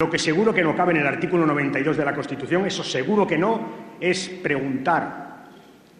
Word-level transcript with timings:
Lo 0.00 0.08
que 0.08 0.20
seguro 0.20 0.54
que 0.54 0.62
no 0.62 0.76
cabe 0.76 0.92
en 0.92 0.98
el 0.98 1.08
artículo 1.08 1.44
92 1.44 1.96
de 1.96 2.04
la 2.04 2.14
Constitución, 2.14 2.64
eso 2.64 2.84
seguro 2.84 3.26
que 3.26 3.36
no, 3.36 3.96
es 3.98 4.28
preguntar 4.28 5.48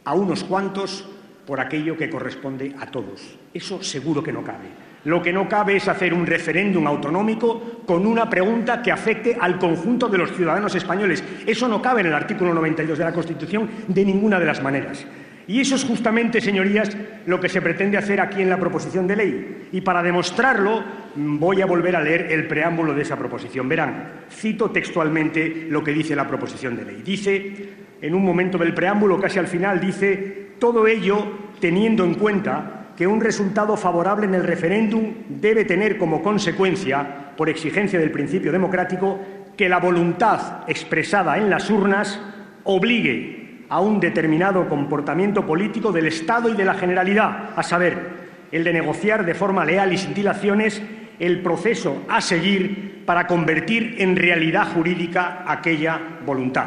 a 0.05 0.15
unos 0.15 0.45
cuantos 0.45 1.05
por 1.45 1.59
aquello 1.59 1.97
que 1.97 2.09
corresponde 2.09 2.77
a 2.79 2.87
todos. 2.87 3.37
Eso 3.53 3.83
seguro 3.83 4.23
que 4.23 4.33
no 4.33 4.45
cabe. 4.45 4.69
Lo 5.03 5.21
que 5.21 5.33
no 5.33 5.49
cabe 5.49 5.75
es 5.75 5.89
hacer 5.89 6.15
un 6.15 6.27
referéndum 6.27 6.87
autonómico 6.87 7.83
con 7.85 8.07
una 8.07 8.31
pregunta 8.31 8.81
que 8.81 8.93
afecte 8.93 9.37
al 9.41 9.59
conjunto 9.59 10.09
de 10.09 10.19
los 10.19 10.31
ciudadanos 10.31 10.77
españoles. 10.77 11.25
Eso 11.45 11.67
no 11.67 11.83
cabe 11.83 12.03
en 12.03 12.07
el 12.07 12.15
artículo 12.15 12.55
92 12.55 12.99
de 12.99 13.05
la 13.05 13.13
Constitución 13.13 13.69
de 13.89 14.05
ninguna 14.05 14.39
de 14.39 14.47
las 14.47 14.63
maneras. 14.63 15.05
Y 15.49 15.63
eso 15.63 15.77
es 15.77 15.85
justamente, 15.85 16.43
señorías, 16.43 16.95
lo 17.25 17.41
que 17.41 17.49
se 17.49 17.63
pretende 17.63 17.97
hacer 17.97 18.21
aquí 18.21 18.43
en 18.43 18.51
la 18.51 18.59
proposición 18.59 19.07
de 19.07 19.17
ley. 19.17 19.69
Y 19.73 19.81
para 19.81 20.03
demostrarlo, 20.03 20.85
voy 21.17 21.63
a 21.63 21.67
volver 21.67 21.97
a 21.97 22.03
leer 22.03 22.31
el 22.31 22.47
preámbulo 22.47 22.95
de 22.95 23.01
esa 23.01 23.17
proposición. 23.17 23.67
Verán, 23.67 24.27
cito 24.31 24.71
textualmente 24.71 25.67
lo 25.71 25.83
que 25.83 25.95
dice 25.95 26.15
la 26.15 26.29
proposición 26.29 26.77
de 26.77 26.85
ley. 26.85 27.03
Dice, 27.03 27.71
en 28.03 28.15
un 28.15 28.27
momento 28.27 28.59
del 28.59 28.75
preámbulo, 28.75 29.19
casi 29.19 29.39
al 29.39 29.47
final, 29.47 29.81
dice, 29.81 30.51
todo 30.59 30.87
ello 30.87 31.49
teniendo 31.61 32.05
en 32.05 32.17
cuenta 32.17 32.93
que 32.95 33.07
un 33.07 33.23
resultado 33.23 33.75
favorable 33.79 34.27
en 34.27 34.35
el 34.35 34.45
referéndum 34.45 35.15
debe 35.31 35.65
tener 35.65 35.97
como 35.97 36.23
consecuencia, 36.23 37.33
por 37.39 37.49
exigencia 37.49 37.99
del 37.99 38.11
principio 38.11 38.53
democrático, 38.53 39.19
que 39.57 39.71
la 39.71 39.79
voluntad 39.79 40.65
expresada 40.69 41.39
en 41.39 41.49
las 41.49 41.71
urnas 41.71 42.21
obligue 42.65 43.38
a 43.69 43.81
un 43.81 44.01
determinado 44.01 44.69
comportamiento 44.69 45.47
político 45.47 45.93
del 45.93 46.07
Estado 46.07 46.49
y 46.49 46.55
de 46.55 46.65
la 46.65 46.75
Generalidad, 46.75 47.51
a 47.55 47.63
saber, 47.63 48.29
el 48.51 48.65
de 48.65 48.73
negociar 48.73 49.27
de 49.27 49.35
forma 49.35 49.65
leal 49.65 49.93
y 49.93 49.99
sin 49.99 50.15
dilaciones 50.15 50.83
el 51.19 51.43
proceso 51.43 52.05
a 52.09 52.21
seguir 52.21 53.03
para 53.05 53.27
convertir 53.27 53.97
en 53.99 54.17
realidad 54.17 54.73
jurídica 54.73 55.45
aquella 55.47 56.01
voluntad. 56.25 56.67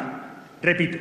Repito, 0.62 0.98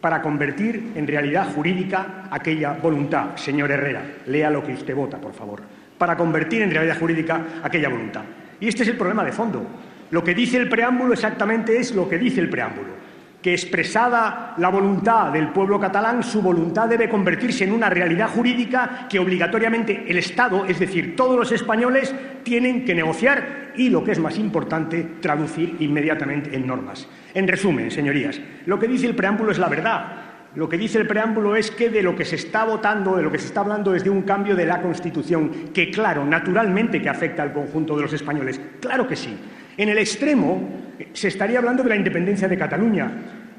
para 0.00 0.22
convertir 0.22 0.92
en 0.94 1.06
realidad 1.06 1.52
jurídica 1.52 2.28
aquella 2.30 2.72
voluntad. 2.74 3.36
Señor 3.36 3.70
Herrera, 3.70 4.02
lea 4.26 4.50
lo 4.50 4.64
que 4.64 4.72
usted 4.72 4.94
vota, 4.94 5.18
por 5.18 5.32
favor. 5.32 5.62
Para 5.98 6.16
convertir 6.16 6.62
en 6.62 6.70
realidad 6.70 6.98
jurídica 6.98 7.44
aquella 7.62 7.88
voluntad. 7.88 8.22
Y 8.60 8.68
este 8.68 8.84
es 8.84 8.88
el 8.88 8.96
problema 8.96 9.24
de 9.24 9.32
fondo. 9.32 9.66
Lo 10.10 10.24
que 10.24 10.34
dice 10.34 10.56
el 10.56 10.68
preámbulo 10.68 11.12
exactamente 11.12 11.78
es 11.78 11.94
lo 11.94 12.08
que 12.08 12.18
dice 12.18 12.40
el 12.40 12.48
preámbulo 12.48 13.09
que 13.42 13.52
expresada 13.52 14.54
la 14.58 14.68
voluntad 14.68 15.32
del 15.32 15.48
pueblo 15.48 15.80
catalán, 15.80 16.22
su 16.22 16.42
voluntad 16.42 16.88
debe 16.88 17.08
convertirse 17.08 17.64
en 17.64 17.72
una 17.72 17.88
realidad 17.88 18.28
jurídica 18.28 19.06
que 19.08 19.18
obligatoriamente 19.18 20.04
el 20.08 20.18
Estado, 20.18 20.66
es 20.66 20.78
decir, 20.78 21.16
todos 21.16 21.38
los 21.38 21.52
españoles, 21.52 22.14
tienen 22.42 22.84
que 22.84 22.94
negociar 22.94 23.72
y, 23.76 23.88
lo 23.88 24.04
que 24.04 24.12
es 24.12 24.18
más 24.18 24.38
importante, 24.38 25.06
traducir 25.20 25.76
inmediatamente 25.80 26.54
en 26.54 26.66
normas. 26.66 27.08
En 27.32 27.48
resumen, 27.48 27.90
señorías, 27.90 28.40
lo 28.66 28.78
que 28.78 28.88
dice 28.88 29.06
el 29.06 29.14
preámbulo 29.14 29.52
es 29.52 29.58
la 29.58 29.68
verdad. 29.68 30.16
Lo 30.54 30.68
que 30.68 30.76
dice 30.76 30.98
el 30.98 31.06
preámbulo 31.06 31.54
es 31.54 31.70
que 31.70 31.90
de 31.90 32.02
lo 32.02 32.16
que 32.16 32.24
se 32.24 32.34
está 32.34 32.64
votando, 32.64 33.16
de 33.16 33.22
lo 33.22 33.30
que 33.30 33.38
se 33.38 33.46
está 33.46 33.60
hablando 33.60 33.94
es 33.94 34.02
de 34.02 34.10
un 34.10 34.22
cambio 34.22 34.56
de 34.56 34.66
la 34.66 34.82
Constitución, 34.82 35.70
que 35.72 35.90
claro, 35.90 36.26
naturalmente 36.26 37.00
que 37.00 37.08
afecta 37.08 37.44
al 37.44 37.52
conjunto 37.52 37.96
de 37.96 38.02
los 38.02 38.12
españoles. 38.12 38.60
Claro 38.80 39.06
que 39.06 39.14
sí. 39.14 39.38
En 39.76 39.88
el 39.88 39.98
extremo 39.98 40.89
se 41.12 41.28
estaría 41.28 41.58
hablando 41.58 41.82
de 41.82 41.88
la 41.88 41.96
independencia 41.96 42.48
de 42.48 42.58
Cataluña. 42.58 43.10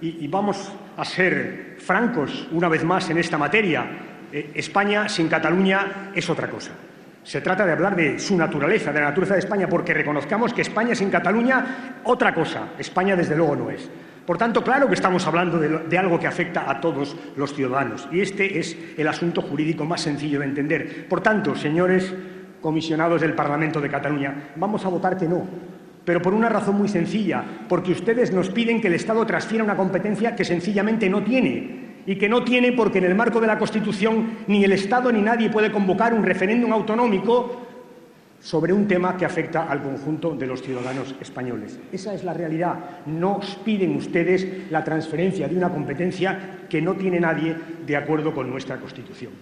Y, 0.01 0.27
vamos 0.27 0.73
a 0.97 1.05
ser 1.05 1.75
francos 1.77 2.47
una 2.51 2.67
vez 2.67 2.83
más 2.83 3.09
en 3.11 3.19
esta 3.19 3.37
materia. 3.37 3.85
Eh, 4.31 4.51
España 4.55 5.07
sin 5.07 5.27
Cataluña 5.27 6.11
es 6.15 6.27
otra 6.27 6.49
cosa. 6.49 6.71
Se 7.23 7.41
trata 7.41 7.67
de 7.67 7.73
hablar 7.73 7.95
de 7.95 8.17
su 8.17 8.35
naturaleza, 8.35 8.91
de 8.91 8.99
la 8.99 9.09
naturaleza 9.09 9.35
de 9.35 9.41
España, 9.41 9.69
porque 9.69 9.93
reconozcamos 9.93 10.53
que 10.53 10.63
España 10.63 10.95
sin 10.95 11.11
Cataluña, 11.11 11.99
otra 12.03 12.33
cosa. 12.33 12.69
España, 12.79 13.15
desde 13.15 13.35
luego, 13.35 13.55
no 13.55 13.69
es. 13.69 13.87
Por 14.25 14.39
tanto, 14.39 14.63
claro 14.63 14.87
que 14.87 14.95
estamos 14.95 15.25
hablando 15.27 15.59
de, 15.59 15.97
algo 15.97 16.19
que 16.19 16.27
afecta 16.27 16.69
a 16.69 16.81
todos 16.81 17.15
los 17.35 17.53
ciudadanos. 17.53 18.07
Y 18.11 18.21
este 18.21 18.57
es 18.59 18.75
el 18.97 19.07
asunto 19.07 19.43
jurídico 19.43 19.85
más 19.85 20.01
sencillo 20.01 20.39
de 20.39 20.45
entender. 20.45 21.07
Por 21.07 21.21
tanto, 21.21 21.55
señores 21.55 22.11
comisionados 22.59 23.21
del 23.21 23.33
Parlamento 23.33 23.81
de 23.81 23.89
Cataluña, 23.89 24.51
vamos 24.55 24.85
a 24.85 24.89
votar 24.89 25.17
que 25.17 25.27
no 25.27 25.47
pero 26.05 26.21
por 26.21 26.33
una 26.33 26.49
razón 26.49 26.77
muy 26.77 26.87
sencilla, 26.87 27.43
porque 27.69 27.91
ustedes 27.91 28.31
nos 28.31 28.49
piden 28.49 28.81
que 28.81 28.87
el 28.87 28.95
Estado 28.95 29.25
transfiera 29.25 29.63
una 29.63 29.77
competencia 29.77 30.35
que 30.35 30.45
sencillamente 30.45 31.09
no 31.09 31.23
tiene 31.23 31.91
y 32.05 32.15
que 32.15 32.29
no 32.29 32.43
tiene 32.43 32.71
porque 32.71 32.97
en 32.97 33.05
el 33.05 33.15
marco 33.15 33.39
de 33.39 33.47
la 33.47 33.57
Constitución 33.57 34.39
ni 34.47 34.63
el 34.63 34.71
Estado 34.71 35.11
ni 35.11 35.21
nadie 35.21 35.49
puede 35.49 35.71
convocar 35.71 36.13
un 36.13 36.23
referéndum 36.23 36.73
autonómico 36.73 37.67
sobre 38.41 38.73
un 38.73 38.87
tema 38.87 39.15
que 39.15 39.25
afecta 39.25 39.69
al 39.69 39.83
conjunto 39.83 40.35
de 40.35 40.47
los 40.47 40.63
ciudadanos 40.63 41.15
españoles. 41.21 41.79
Esa 41.91 42.13
es 42.13 42.23
la 42.23 42.33
realidad. 42.33 42.75
Nos 43.05 43.55
piden 43.57 43.95
ustedes 43.95 44.71
la 44.71 44.83
transferencia 44.83 45.47
de 45.47 45.55
una 45.55 45.69
competencia 45.69 46.65
que 46.67 46.81
no 46.81 46.95
tiene 46.95 47.19
nadie 47.19 47.55
de 47.85 47.95
acuerdo 47.95 48.33
con 48.33 48.49
nuestra 48.49 48.77
Constitución. 48.77 49.31